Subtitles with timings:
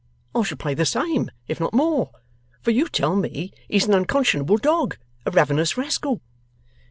[0.33, 2.09] I shall pay the same, if not more.
[2.63, 6.21] For you tell me he's an unconscionable dog, a ravenous rascal.